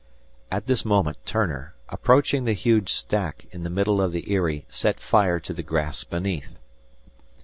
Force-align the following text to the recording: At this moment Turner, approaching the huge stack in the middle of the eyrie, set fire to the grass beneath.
At 0.49 0.65
this 0.65 0.83
moment 0.83 1.23
Turner, 1.27 1.75
approaching 1.89 2.45
the 2.45 2.53
huge 2.53 2.91
stack 2.91 3.45
in 3.51 3.61
the 3.61 3.69
middle 3.69 4.01
of 4.01 4.11
the 4.11 4.33
eyrie, 4.33 4.65
set 4.67 4.99
fire 4.99 5.39
to 5.41 5.53
the 5.53 5.61
grass 5.61 6.03
beneath. 6.03 6.57